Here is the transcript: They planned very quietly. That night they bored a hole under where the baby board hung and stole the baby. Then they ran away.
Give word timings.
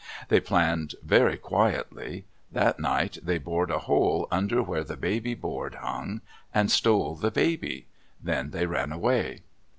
They 0.29 0.39
planned 0.39 0.95
very 1.03 1.37
quietly. 1.37 2.25
That 2.51 2.79
night 2.79 3.19
they 3.21 3.37
bored 3.37 3.69
a 3.69 3.77
hole 3.77 4.27
under 4.31 4.63
where 4.63 4.83
the 4.83 4.97
baby 4.97 5.35
board 5.35 5.75
hung 5.75 6.21
and 6.51 6.71
stole 6.71 7.13
the 7.13 7.29
baby. 7.29 7.85
Then 8.19 8.49
they 8.49 8.65
ran 8.65 8.91
away. 8.91 9.43